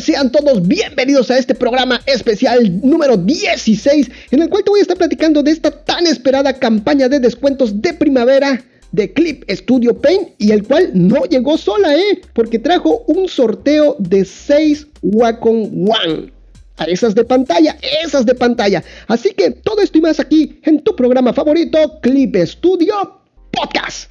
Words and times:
Sean 0.00 0.32
todos 0.32 0.66
bienvenidos 0.66 1.30
a 1.30 1.38
este 1.38 1.54
programa 1.54 2.00
especial 2.06 2.80
número 2.82 3.16
16, 3.16 4.10
en 4.32 4.42
el 4.42 4.48
cual 4.48 4.64
te 4.64 4.70
voy 4.70 4.80
a 4.80 4.82
estar 4.82 4.96
platicando 4.96 5.42
de 5.42 5.52
esta 5.52 5.70
tan 5.70 6.06
esperada 6.06 6.58
campaña 6.58 7.08
de 7.08 7.20
descuentos 7.20 7.80
de 7.80 7.94
primavera 7.94 8.64
de 8.90 9.12
Clip 9.12 9.44
Studio 9.48 10.00
Paint 10.00 10.30
y 10.38 10.50
el 10.50 10.64
cual 10.64 10.90
no 10.94 11.24
llegó 11.24 11.56
sola, 11.56 11.96
¿eh? 11.96 12.20
Porque 12.32 12.58
trajo 12.58 13.04
un 13.06 13.28
sorteo 13.28 13.96
de 13.98 14.24
6 14.24 14.86
Wacom 15.02 15.88
One. 15.88 16.32
A 16.76 16.84
esas 16.84 17.14
de 17.14 17.24
pantalla, 17.24 17.78
esas 18.02 18.26
de 18.26 18.34
pantalla. 18.34 18.82
Así 19.06 19.30
que 19.30 19.52
todo 19.52 19.80
esto 19.80 19.98
y 19.98 20.00
más 20.00 20.18
aquí 20.18 20.58
en 20.64 20.82
tu 20.82 20.96
programa 20.96 21.32
favorito, 21.32 22.00
Clip 22.02 22.34
Studio 22.36 23.20
Podcast. 23.52 24.10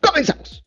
Comenzamos. 0.00 0.63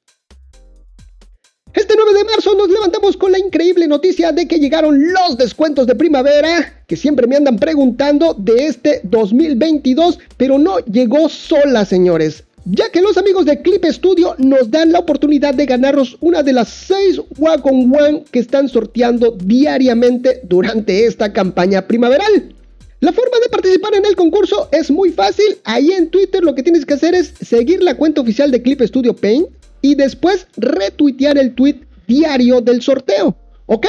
Este 1.73 1.93
9 1.95 2.13
de 2.13 2.23
marzo 2.23 2.55
nos 2.55 2.69
levantamos 2.69 3.17
con 3.17 3.31
la 3.31 3.39
increíble 3.39 3.87
noticia 3.87 4.31
de 4.31 4.47
que 4.47 4.59
llegaron 4.59 4.99
los 5.13 5.37
descuentos 5.37 5.85
de 5.85 5.95
primavera, 5.95 6.81
que 6.87 6.95
siempre 6.95 7.27
me 7.27 7.35
andan 7.35 7.57
preguntando 7.57 8.33
de 8.33 8.67
este 8.67 9.01
2022, 9.03 10.17
pero 10.37 10.57
no 10.57 10.79
llegó 10.79 11.29
sola, 11.29 11.85
señores. 11.85 12.43
Ya 12.65 12.89
que 12.89 13.01
los 13.01 13.17
amigos 13.17 13.45
de 13.45 13.61
Clip 13.61 13.85
Studio 13.85 14.35
nos 14.39 14.71
dan 14.71 14.91
la 14.91 14.99
oportunidad 14.99 15.53
de 15.53 15.65
ganarnos 15.65 16.17
una 16.19 16.41
de 16.41 16.53
las 16.53 16.69
6 16.69 17.21
Wacom 17.37 17.93
One 17.93 18.23
que 18.31 18.39
están 18.39 18.67
sorteando 18.69 19.31
diariamente 19.31 20.41
durante 20.43 21.05
esta 21.05 21.31
campaña 21.31 21.87
primaveral. 21.87 22.55
La 22.99 23.13
forma 23.13 23.37
de 23.39 23.49
participar 23.49 23.93
en 23.93 24.05
el 24.05 24.15
concurso 24.15 24.69
es 24.71 24.89
muy 24.89 25.11
fácil. 25.11 25.59
Ahí 25.63 25.91
en 25.91 26.09
Twitter 26.09 26.43
lo 26.43 26.55
que 26.55 26.63
tienes 26.63 26.85
que 26.85 26.95
hacer 26.95 27.13
es 27.13 27.33
seguir 27.39 27.83
la 27.83 27.95
cuenta 27.95 28.21
oficial 28.21 28.49
de 28.51 28.61
Clip 28.61 28.81
Studio 28.81 29.15
Paint 29.15 29.47
y 29.81 29.95
después 29.95 30.47
retuitear 30.57 31.37
el 31.37 31.55
tweet 31.55 31.81
diario 32.07 32.61
del 32.61 32.81
sorteo, 32.81 33.35
¿ok? 33.65 33.87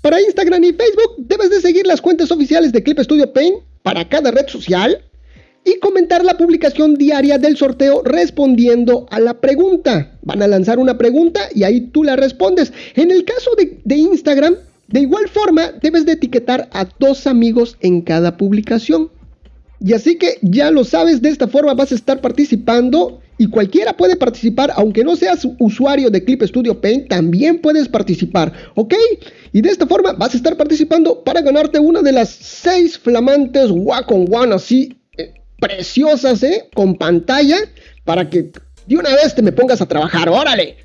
Para 0.00 0.20
Instagram 0.20 0.64
y 0.64 0.72
Facebook 0.72 1.16
debes 1.18 1.50
de 1.50 1.60
seguir 1.60 1.86
las 1.86 2.00
cuentas 2.00 2.30
oficiales 2.30 2.72
de 2.72 2.82
Clip 2.82 2.98
Studio 3.00 3.32
Paint 3.32 3.56
para 3.82 4.08
cada 4.08 4.30
red 4.30 4.46
social 4.48 5.04
y 5.64 5.78
comentar 5.80 6.24
la 6.24 6.36
publicación 6.36 6.94
diaria 6.94 7.38
del 7.38 7.56
sorteo 7.56 8.02
respondiendo 8.04 9.06
a 9.10 9.20
la 9.20 9.40
pregunta. 9.40 10.18
Van 10.22 10.42
a 10.42 10.46
lanzar 10.46 10.78
una 10.78 10.96
pregunta 10.96 11.40
y 11.54 11.64
ahí 11.64 11.80
tú 11.80 12.04
la 12.04 12.16
respondes. 12.16 12.72
En 12.94 13.10
el 13.10 13.24
caso 13.24 13.50
de, 13.56 13.80
de 13.84 13.96
Instagram, 13.96 14.56
de 14.88 15.00
igual 15.00 15.28
forma 15.28 15.72
debes 15.82 16.06
de 16.06 16.12
etiquetar 16.12 16.68
a 16.72 16.86
dos 16.98 17.26
amigos 17.26 17.76
en 17.80 18.02
cada 18.02 18.36
publicación. 18.36 19.10
Y 19.80 19.92
así 19.92 20.16
que 20.16 20.38
ya 20.42 20.70
lo 20.70 20.84
sabes, 20.84 21.22
de 21.22 21.28
esta 21.28 21.48
forma 21.48 21.74
vas 21.74 21.92
a 21.92 21.96
estar 21.96 22.20
participando 22.20 23.20
y 23.38 23.48
cualquiera 23.48 23.96
puede 23.96 24.16
participar, 24.16 24.72
aunque 24.74 25.04
no 25.04 25.16
seas 25.16 25.46
usuario 25.58 26.10
de 26.10 26.24
Clip 26.24 26.42
Studio 26.42 26.80
Paint, 26.80 27.08
también 27.08 27.60
puedes 27.60 27.88
participar, 27.88 28.52
¿ok? 28.74 28.94
Y 29.52 29.60
de 29.60 29.70
esta 29.70 29.86
forma 29.86 30.12
vas 30.12 30.34
a 30.34 30.36
estar 30.36 30.56
participando 30.56 31.22
para 31.22 31.40
ganarte 31.40 31.78
una 31.78 32.02
de 32.02 32.12
las 32.12 32.28
seis 32.28 32.98
flamantes 32.98 33.70
Wacom 33.70 34.26
One 34.30 34.54
así 34.54 34.98
eh, 35.16 35.34
preciosas, 35.60 36.42
¿eh? 36.42 36.68
Con 36.74 36.96
pantalla, 36.96 37.58
para 38.04 38.28
que 38.28 38.50
de 38.86 38.96
una 38.96 39.10
vez 39.14 39.34
te 39.34 39.42
me 39.42 39.52
pongas 39.52 39.80
a 39.80 39.86
trabajar, 39.86 40.28
órale. 40.28 40.76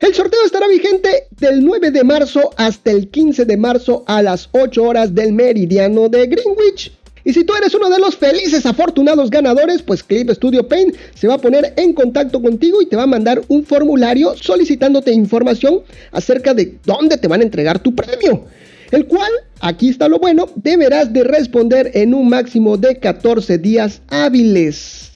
El 0.00 0.14
sorteo 0.14 0.40
estará 0.46 0.66
vigente 0.66 1.26
del 1.32 1.62
9 1.62 1.90
de 1.90 2.04
marzo 2.04 2.50
hasta 2.56 2.90
el 2.90 3.10
15 3.10 3.44
de 3.44 3.56
marzo 3.58 4.02
a 4.06 4.22
las 4.22 4.48
8 4.52 4.82
horas 4.82 5.14
del 5.14 5.32
meridiano 5.32 6.08
de 6.08 6.26
Greenwich. 6.26 6.92
Y 7.30 7.32
si 7.32 7.44
tú 7.44 7.54
eres 7.54 7.72
uno 7.74 7.88
de 7.88 8.00
los 8.00 8.16
felices 8.16 8.66
afortunados 8.66 9.30
ganadores, 9.30 9.82
pues 9.82 10.02
Clip 10.02 10.28
Studio 10.30 10.66
Paint 10.66 10.96
se 11.14 11.28
va 11.28 11.34
a 11.34 11.38
poner 11.38 11.74
en 11.76 11.92
contacto 11.92 12.42
contigo 12.42 12.82
y 12.82 12.86
te 12.86 12.96
va 12.96 13.04
a 13.04 13.06
mandar 13.06 13.40
un 13.46 13.64
formulario 13.64 14.34
solicitándote 14.36 15.12
información 15.12 15.82
acerca 16.10 16.54
de 16.54 16.78
dónde 16.84 17.18
te 17.18 17.28
van 17.28 17.40
a 17.40 17.44
entregar 17.44 17.78
tu 17.78 17.94
premio. 17.94 18.46
El 18.90 19.06
cual, 19.06 19.30
aquí 19.60 19.90
está 19.90 20.08
lo 20.08 20.18
bueno, 20.18 20.48
deberás 20.56 21.12
de 21.12 21.22
responder 21.22 21.92
en 21.94 22.14
un 22.14 22.28
máximo 22.28 22.76
de 22.76 22.98
14 22.98 23.58
días 23.58 24.02
hábiles. 24.08 25.12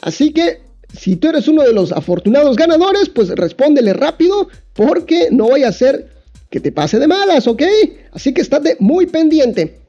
Así 0.00 0.32
que, 0.32 0.60
si 0.98 1.16
tú 1.16 1.28
eres 1.28 1.48
uno 1.48 1.64
de 1.64 1.74
los 1.74 1.92
afortunados 1.92 2.56
ganadores, 2.56 3.10
pues 3.10 3.28
respóndele 3.28 3.92
rápido 3.92 4.48
porque 4.72 5.28
no 5.30 5.48
voy 5.48 5.64
a 5.64 5.68
hacer 5.68 6.08
que 6.48 6.60
te 6.60 6.72
pase 6.72 6.98
de 6.98 7.08
malas, 7.08 7.46
¿ok? 7.46 7.62
Así 8.12 8.32
que 8.32 8.40
estate 8.40 8.78
muy 8.80 9.04
pendiente. 9.04 9.85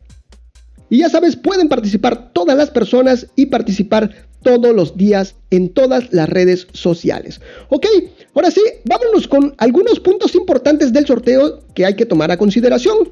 Y 0.89 0.99
ya 0.99 1.09
sabes, 1.09 1.35
pueden 1.35 1.69
participar 1.69 2.31
todas 2.33 2.57
las 2.57 2.69
personas 2.69 3.27
y 3.35 3.47
participar 3.47 4.27
todos 4.43 4.73
los 4.73 4.95
días 4.95 5.35
en 5.49 5.69
todas 5.69 6.13
las 6.13 6.29
redes 6.29 6.67
sociales. 6.71 7.41
Ok, 7.69 7.85
ahora 8.33 8.51
sí, 8.51 8.61
vámonos 8.85 9.27
con 9.27 9.53
algunos 9.57 9.99
puntos 9.99 10.35
importantes 10.35 10.93
del 10.93 11.05
sorteo 11.05 11.61
que 11.73 11.85
hay 11.85 11.95
que 11.95 12.05
tomar 12.05 12.31
a 12.31 12.37
consideración. 12.37 13.09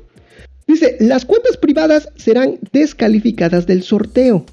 Dice, 0.68 0.97
las 1.00 1.25
cuentas 1.25 1.58
privadas 1.58 2.09
serán 2.16 2.59
descalificadas 2.72 3.68
del 3.68 3.84
sorteo. 3.84 4.46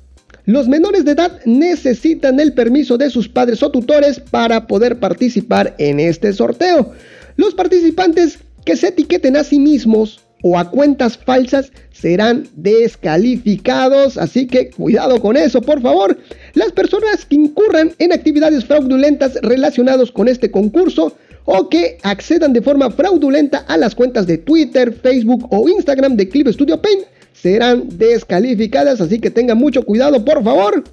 Los 0.45 0.67
menores 0.67 1.05
de 1.05 1.13
edad 1.13 1.41
necesitan 1.45 2.41
el 2.41 2.53
permiso 2.53 2.99
de 2.99 3.11
sus 3.11 3.29
padres 3.29 3.63
o 3.63 3.71
tutores 3.71 4.19
para 4.19 4.67
poder 4.67 4.99
participar 4.99 5.75
en 5.79 6.01
este 6.01 6.33
sorteo. 6.33 6.93
Los 7.37 7.55
participantes 7.55 8.41
que 8.65 8.77
se 8.77 8.89
etiqueten 8.89 9.37
a 9.37 9.45
sí 9.45 9.59
mismos 9.59 10.21
o 10.43 10.59
a 10.59 10.71
cuentas 10.71 11.17
falsas 11.17 11.73
serán 11.93 12.49
descalificados. 12.57 14.19
Así 14.19 14.47
que 14.47 14.71
cuidado 14.71 15.21
con 15.21 15.37
eso, 15.37 15.63
por 15.63 15.81
favor. 15.81 16.19
Las 16.55 16.73
personas 16.73 17.25
que 17.25 17.37
incurran 17.37 17.93
en 17.99 18.13
actividades 18.13 18.65
fraudulentas 18.65 19.39
relacionadas 19.43 20.11
con 20.11 20.29
este 20.29 20.51
concurso 20.51 21.17
o 21.45 21.69
que 21.69 21.99
accedan 22.03 22.53
de 22.53 22.63
forma 22.63 22.91
fraudulenta 22.91 23.59
a 23.69 23.77
las 23.77 23.95
cuentas 23.95 24.27
de 24.27 24.39
Twitter, 24.39 24.93
Facebook 24.93 25.49
o 25.51 25.69
Instagram 25.69 26.17
de 26.17 26.29
Clip 26.29 26.49
Studio 26.49 26.81
Paint 26.81 27.05
serán 27.33 27.85
descalificadas. 27.97 29.01
Así 29.01 29.19
que 29.19 29.31
tengan 29.31 29.59
mucho 29.59 29.83
cuidado, 29.83 30.25
por 30.25 30.45
favor 30.45 30.85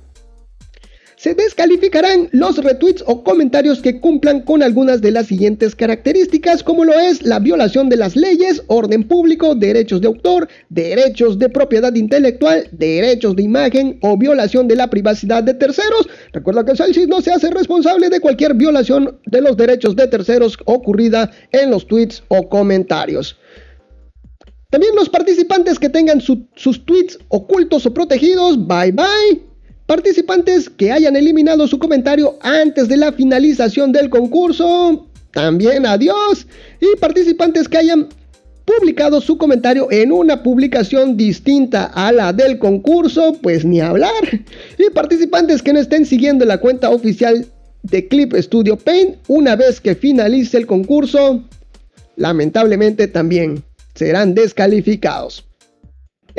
se 1.19 1.35
descalificarán 1.35 2.29
los 2.31 2.63
retweets 2.63 3.03
o 3.05 3.25
comentarios 3.25 3.81
que 3.81 3.99
cumplan 3.99 4.39
con 4.39 4.63
algunas 4.63 5.01
de 5.01 5.11
las 5.11 5.27
siguientes 5.27 5.75
características, 5.75 6.63
como 6.63 6.85
lo 6.85 6.93
es 6.93 7.23
la 7.23 7.39
violación 7.39 7.89
de 7.89 7.97
las 7.97 8.15
leyes, 8.15 8.63
orden 8.67 9.05
público, 9.05 9.53
derechos 9.53 9.99
de 9.99 10.07
autor, 10.07 10.47
derechos 10.69 11.37
de 11.37 11.49
propiedad 11.49 11.93
intelectual, 11.93 12.69
derechos 12.71 13.35
de 13.35 13.43
imagen 13.43 13.99
o 14.01 14.17
violación 14.17 14.69
de 14.69 14.77
la 14.77 14.89
privacidad 14.89 15.43
de 15.43 15.55
terceros. 15.55 16.07
Recuerda 16.31 16.63
que 16.63 16.71
el 16.71 16.77
Celsius 16.77 17.09
no 17.09 17.19
se 17.19 17.33
hace 17.33 17.51
responsable 17.51 18.07
de 18.07 18.21
cualquier 18.21 18.53
violación 18.53 19.19
de 19.25 19.41
los 19.41 19.57
derechos 19.57 19.97
de 19.97 20.07
terceros 20.07 20.57
ocurrida 20.63 21.31
en 21.51 21.69
los 21.69 21.85
tweets 21.85 22.23
o 22.29 22.47
comentarios. 22.47 23.37
También 24.69 24.95
los 24.95 25.09
participantes 25.09 25.79
que 25.79 25.89
tengan 25.89 26.21
sus 26.21 26.85
tweets 26.85 27.19
ocultos 27.27 27.85
o 27.85 27.93
protegidos, 27.93 28.55
bye 28.65 28.93
bye. 28.93 29.48
Participantes 29.89 30.69
que 30.69 30.91
hayan 30.91 31.15
eliminado 31.15 31.67
su 31.67 31.79
comentario 31.79 32.37
antes 32.41 32.87
de 32.87 32.95
la 32.95 33.11
finalización 33.11 33.91
del 33.91 34.11
concurso, 34.11 35.07
también 35.31 35.83
adiós. 35.83 36.45
Y 36.79 36.95
participantes 36.99 37.67
que 37.67 37.79
hayan 37.79 38.07
publicado 38.65 39.19
su 39.19 39.39
comentario 39.39 39.87
en 39.89 40.11
una 40.11 40.43
publicación 40.43 41.17
distinta 41.17 41.85
a 41.85 42.11
la 42.11 42.31
del 42.31 42.59
concurso, 42.59 43.35
pues 43.41 43.65
ni 43.65 43.81
hablar. 43.81 44.11
Y 44.77 44.91
participantes 44.91 45.63
que 45.63 45.73
no 45.73 45.79
estén 45.79 46.05
siguiendo 46.05 46.45
la 46.45 46.59
cuenta 46.59 46.91
oficial 46.91 47.47
de 47.81 48.07
Clip 48.07 48.35
Studio 48.35 48.77
Paint 48.77 49.15
una 49.27 49.55
vez 49.55 49.81
que 49.81 49.95
finalice 49.95 50.57
el 50.57 50.67
concurso, 50.67 51.43
lamentablemente 52.15 53.07
también 53.07 53.63
serán 53.95 54.35
descalificados. 54.35 55.48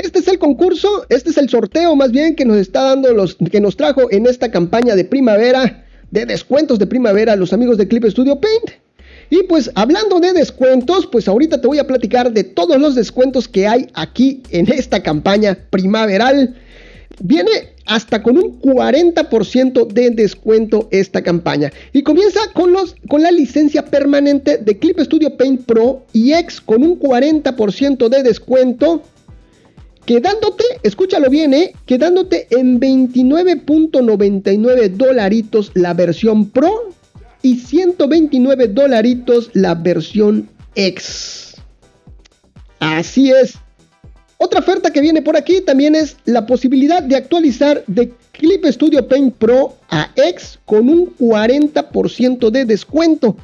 Este 0.02 0.20
es 0.20 0.28
el 0.28 0.38
concurso, 0.38 1.04
este 1.10 1.28
es 1.28 1.36
el 1.36 1.50
sorteo 1.50 1.94
más 1.94 2.10
bien 2.10 2.34
que 2.34 2.46
nos 2.46 2.56
está 2.56 2.84
dando 2.84 3.12
los 3.12 3.36
que 3.50 3.60
nos 3.60 3.76
trajo 3.76 4.10
en 4.10 4.24
esta 4.26 4.50
campaña 4.50 4.96
de 4.96 5.04
primavera, 5.04 5.84
de 6.10 6.24
descuentos 6.24 6.78
de 6.78 6.86
primavera 6.86 7.36
los 7.36 7.52
amigos 7.52 7.76
de 7.76 7.86
Clip 7.86 8.06
Studio 8.06 8.40
Paint. 8.40 8.80
Y 9.28 9.42
pues 9.42 9.70
hablando 9.74 10.18
de 10.18 10.32
descuentos, 10.32 11.06
pues 11.06 11.28
ahorita 11.28 11.60
te 11.60 11.66
voy 11.66 11.80
a 11.80 11.86
platicar 11.86 12.32
de 12.32 12.44
todos 12.44 12.80
los 12.80 12.94
descuentos 12.94 13.46
que 13.46 13.66
hay 13.66 13.88
aquí 13.92 14.42
en 14.50 14.72
esta 14.72 15.02
campaña 15.02 15.58
primaveral. 15.68 16.56
Viene 17.22 17.50
hasta 17.84 18.22
con 18.22 18.38
un 18.38 18.58
40% 18.58 19.86
de 19.86 20.10
descuento 20.10 20.88
esta 20.92 21.20
campaña. 21.20 21.70
Y 21.92 22.02
comienza 22.04 22.40
con, 22.54 22.72
los, 22.72 22.96
con 23.08 23.20
la 23.22 23.30
licencia 23.30 23.84
permanente 23.84 24.56
de 24.56 24.78
Clip 24.78 24.98
Studio 25.00 25.36
Paint 25.36 25.66
Pro 25.66 26.06
y 26.14 26.32
X 26.32 26.62
con 26.62 26.82
un 26.82 26.98
40% 26.98 28.08
de 28.08 28.22
descuento 28.22 29.02
quedándote, 30.04 30.64
escúchalo 30.82 31.30
bien, 31.30 31.54
¿eh? 31.54 31.72
quedándote 31.86 32.48
en 32.50 32.80
29.99 32.80 34.90
dolaritos 34.90 35.70
la 35.74 35.94
versión 35.94 36.50
Pro 36.50 36.90
y 37.42 37.56
129 37.56 38.68
dolaritos 38.68 39.48
la 39.54 39.74
versión 39.74 40.50
X. 40.74 41.50
Así 42.80 43.30
es. 43.30 43.54
Otra 44.38 44.60
oferta 44.60 44.90
que 44.90 45.02
viene 45.02 45.20
por 45.20 45.36
aquí 45.36 45.60
también 45.60 45.94
es 45.94 46.16
la 46.24 46.46
posibilidad 46.46 47.02
de 47.02 47.16
actualizar 47.16 47.84
de 47.86 48.10
Clip 48.32 48.64
Studio 48.64 49.06
Paint 49.06 49.34
Pro 49.34 49.76
a 49.90 50.10
X 50.16 50.58
con 50.64 50.88
un 50.88 51.14
40% 51.16 52.50
de 52.50 52.64
descuento. 52.64 53.36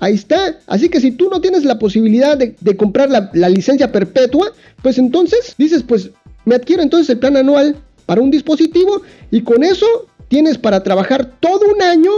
Ahí 0.00 0.14
está. 0.14 0.58
Así 0.66 0.88
que 0.88 1.00
si 1.00 1.12
tú 1.12 1.30
no 1.30 1.40
tienes 1.40 1.64
la 1.64 1.78
posibilidad 1.78 2.36
de, 2.36 2.76
comprar 2.76 3.08
la, 3.10 3.48
licencia 3.48 3.90
perpetua, 3.90 4.52
pues 4.82 4.98
entonces 4.98 5.54
dices, 5.56 5.82
pues 5.82 6.10
me 6.44 6.56
adquiero 6.56 6.82
entonces 6.82 7.08
el 7.10 7.18
plan 7.18 7.36
anual 7.36 7.76
para 8.06 8.20
un 8.20 8.30
dispositivo 8.30 9.02
y 9.30 9.42
con 9.42 9.64
eso 9.64 9.86
tienes 10.28 10.58
para 10.58 10.82
trabajar 10.82 11.32
todo 11.40 11.72
un 11.74 11.80
año, 11.80 12.10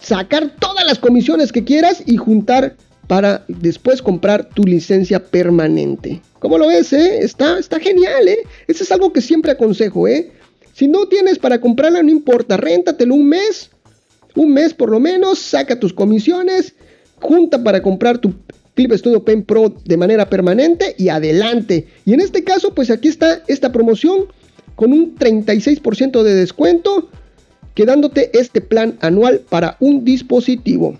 sacar 0.00 0.56
todas 0.58 0.84
las 0.86 0.98
comisiones 0.98 1.52
que 1.52 1.64
quieras 1.64 2.02
y 2.06 2.16
juntar 2.16 2.74
para 3.06 3.44
después 3.48 4.02
comprar 4.02 4.48
tu 4.48 4.64
licencia 4.64 5.24
permanente. 5.24 6.20
¿Cómo 6.40 6.58
lo 6.58 6.68
ves? 6.68 6.92
Eh? 6.92 7.18
Está, 7.20 7.58
está 7.58 7.80
genial, 7.80 8.28
¿eh? 8.28 8.38
Eso 8.66 8.84
es 8.84 8.92
algo 8.92 9.12
que 9.12 9.20
siempre 9.20 9.52
aconsejo, 9.52 10.08
¿eh? 10.08 10.30
Si 10.78 10.86
no 10.86 11.08
tienes 11.08 11.40
para 11.40 11.60
comprarla, 11.60 12.04
no 12.04 12.10
importa, 12.10 12.56
réntatelo 12.56 13.12
un 13.12 13.28
mes, 13.28 13.68
un 14.36 14.52
mes 14.52 14.72
por 14.72 14.90
lo 14.90 15.00
menos, 15.00 15.40
saca 15.40 15.80
tus 15.80 15.92
comisiones 15.92 16.72
junta 17.16 17.64
para 17.64 17.82
comprar 17.82 18.18
tu 18.18 18.32
Clip 18.76 18.92
Studio 18.92 19.24
Pen 19.24 19.42
Pro 19.42 19.74
de 19.84 19.96
manera 19.96 20.30
permanente 20.30 20.94
y 20.96 21.08
adelante. 21.08 21.88
Y 22.04 22.14
en 22.14 22.20
este 22.20 22.44
caso, 22.44 22.76
pues 22.76 22.92
aquí 22.92 23.08
está 23.08 23.42
esta 23.48 23.72
promoción 23.72 24.26
con 24.76 24.92
un 24.92 25.16
36% 25.16 26.22
de 26.22 26.34
descuento, 26.36 27.08
quedándote 27.74 28.30
este 28.38 28.60
plan 28.60 28.96
anual 29.00 29.40
para 29.48 29.76
un 29.80 30.04
dispositivo. 30.04 30.96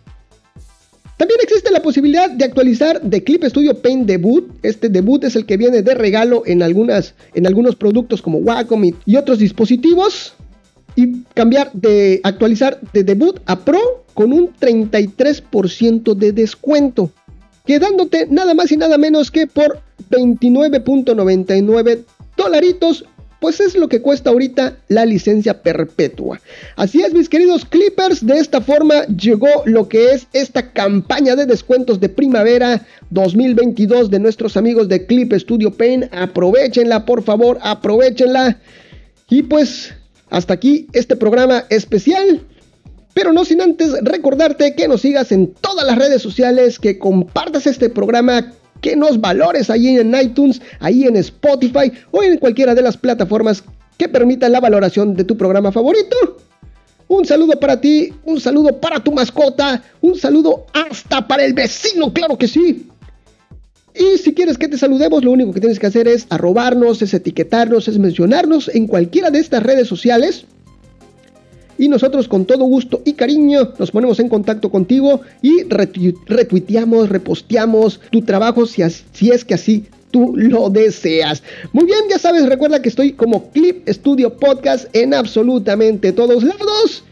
También 1.18 1.40
existe 1.42 1.70
la 1.72 1.82
posibilidad 1.82 2.30
de 2.30 2.44
actualizar 2.44 3.02
de 3.02 3.24
Clip 3.24 3.44
Studio 3.44 3.74
Pen 3.74 4.06
Debut. 4.06 4.48
Este 4.62 4.88
Debut 4.88 5.24
es 5.24 5.34
el 5.34 5.46
que 5.46 5.56
viene 5.56 5.82
de 5.82 5.94
regalo 5.94 6.44
en, 6.46 6.62
algunas, 6.62 7.14
en 7.34 7.44
algunos 7.48 7.74
productos 7.74 8.22
como 8.22 8.38
Wacom 8.38 8.84
y 9.04 9.16
otros 9.16 9.40
dispositivos 9.40 10.34
y 10.94 11.24
cambiar 11.34 11.72
de 11.72 12.20
actualizar 12.22 12.80
de 12.92 13.02
debut 13.02 13.40
a 13.46 13.58
pro 13.58 14.04
con 14.14 14.32
un 14.32 14.52
33% 14.52 16.14
de 16.14 16.32
descuento, 16.32 17.10
quedándote 17.66 18.26
nada 18.30 18.54
más 18.54 18.70
y 18.70 18.76
nada 18.76 18.96
menos 18.96 19.32
que 19.32 19.48
por 19.48 19.80
29.99 20.10 22.04
dolaritos 22.36 23.04
pues 23.40 23.60
es 23.60 23.76
lo 23.76 23.88
que 23.88 24.02
cuesta 24.02 24.30
ahorita 24.30 24.78
la 24.88 25.06
licencia 25.06 25.62
perpetua. 25.62 26.40
Así 26.76 27.02
es, 27.02 27.14
mis 27.14 27.28
queridos 27.28 27.64
Clippers, 27.64 28.26
de 28.26 28.38
esta 28.38 28.60
forma 28.60 29.06
llegó 29.06 29.48
lo 29.64 29.88
que 29.88 30.12
es 30.12 30.26
esta 30.32 30.72
campaña 30.72 31.36
de 31.36 31.46
descuentos 31.46 32.00
de 32.00 32.08
primavera 32.08 32.86
2022 33.10 34.10
de 34.10 34.18
nuestros 34.18 34.56
amigos 34.56 34.88
de 34.88 35.06
Clip 35.06 35.32
Studio 35.34 35.70
Paint. 35.70 36.12
Aprovechenla, 36.12 37.04
por 37.04 37.22
favor, 37.22 37.58
aprovechenla. 37.62 38.58
Y 39.30 39.42
pues 39.42 39.94
hasta 40.30 40.54
aquí 40.54 40.88
este 40.92 41.16
programa 41.16 41.64
especial. 41.70 42.42
Pero 43.14 43.32
no 43.32 43.44
sin 43.44 43.60
antes 43.60 43.92
recordarte 44.02 44.74
que 44.74 44.86
nos 44.86 45.00
sigas 45.00 45.32
en 45.32 45.52
todas 45.52 45.84
las 45.86 45.98
redes 45.98 46.22
sociales, 46.22 46.78
que 46.78 46.98
compartas 46.98 47.66
este 47.66 47.90
programa, 47.90 48.52
que 48.80 48.96
nos 48.96 49.20
valores 49.20 49.70
ahí 49.70 49.98
en 49.98 50.14
iTunes, 50.14 50.60
ahí 50.80 51.04
en 51.04 51.16
Spotify 51.16 51.92
o 52.10 52.22
en 52.22 52.38
cualquiera 52.38 52.74
de 52.74 52.82
las 52.82 52.96
plataformas 52.96 53.64
que 53.96 54.08
permitan 54.08 54.52
la 54.52 54.60
valoración 54.60 55.14
de 55.14 55.24
tu 55.24 55.36
programa 55.36 55.72
favorito. 55.72 56.16
Un 57.08 57.24
saludo 57.24 57.58
para 57.58 57.80
ti, 57.80 58.12
un 58.24 58.38
saludo 58.38 58.78
para 58.80 59.00
tu 59.00 59.12
mascota, 59.12 59.82
un 60.00 60.16
saludo 60.16 60.66
hasta 60.74 61.26
para 61.26 61.44
el 61.44 61.54
vecino, 61.54 62.12
claro 62.12 62.36
que 62.36 62.46
sí. 62.46 62.86
Y 63.94 64.18
si 64.18 64.34
quieres 64.34 64.58
que 64.58 64.68
te 64.68 64.78
saludemos, 64.78 65.24
lo 65.24 65.32
único 65.32 65.52
que 65.52 65.60
tienes 65.60 65.78
que 65.78 65.86
hacer 65.86 66.06
es 66.06 66.26
arrobarnos, 66.30 67.02
es 67.02 67.14
etiquetarnos, 67.14 67.88
es 67.88 67.98
mencionarnos 67.98 68.68
en 68.68 68.86
cualquiera 68.86 69.30
de 69.30 69.40
estas 69.40 69.62
redes 69.62 69.88
sociales. 69.88 70.44
Y 71.78 71.88
nosotros 71.88 72.26
con 72.26 72.44
todo 72.44 72.64
gusto 72.64 73.00
y 73.04 73.12
cariño 73.12 73.72
nos 73.78 73.90
ponemos 73.92 74.18
en 74.18 74.28
contacto 74.28 74.70
contigo 74.70 75.20
y 75.42 75.62
retuiteamos, 75.62 77.08
reposteamos 77.08 78.00
tu 78.10 78.22
trabajo 78.22 78.66
si, 78.66 78.82
si 79.12 79.30
es 79.30 79.44
que 79.44 79.54
así 79.54 79.86
tú 80.10 80.34
lo 80.36 80.70
deseas. 80.70 81.42
Muy 81.72 81.84
bien, 81.84 82.00
ya 82.10 82.18
sabes, 82.18 82.46
recuerda 82.48 82.82
que 82.82 82.88
estoy 82.88 83.12
como 83.12 83.50
Clip 83.50 83.88
Studio 83.88 84.36
Podcast 84.36 84.94
en 84.94 85.14
absolutamente 85.14 86.12
todos 86.12 86.42
lados. 86.42 87.04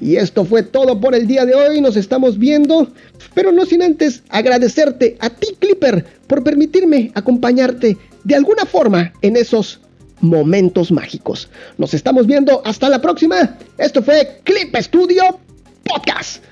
Y 0.00 0.16
esto 0.16 0.44
fue 0.44 0.62
todo 0.62 0.98
por 0.98 1.14
el 1.14 1.26
día 1.26 1.44
de 1.44 1.54
hoy. 1.54 1.80
Nos 1.80 1.96
estamos 1.96 2.38
viendo. 2.38 2.88
Pero 3.34 3.52
no 3.52 3.66
sin 3.66 3.82
antes 3.82 4.22
agradecerte 4.30 5.16
a 5.20 5.30
ti, 5.30 5.48
Clipper, 5.58 6.04
por 6.26 6.42
permitirme 6.42 7.12
acompañarte 7.14 7.98
de 8.24 8.34
alguna 8.34 8.64
forma 8.64 9.12
en 9.22 9.36
esos 9.36 9.80
momentos 10.20 10.90
mágicos. 10.90 11.48
Nos 11.78 11.94
estamos 11.94 12.26
viendo. 12.26 12.62
Hasta 12.64 12.88
la 12.88 13.00
próxima. 13.00 13.56
Esto 13.78 14.02
fue 14.02 14.40
Clip 14.44 14.74
Studio 14.76 15.38
Podcast. 15.84 16.42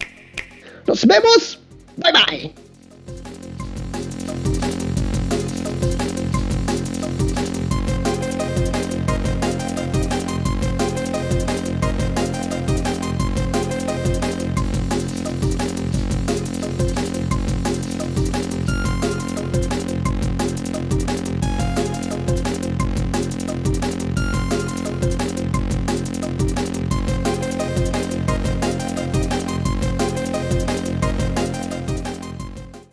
Nos 0.86 1.06
vemos. 1.06 1.58
Bye 1.96 2.12
bye. 2.12 2.67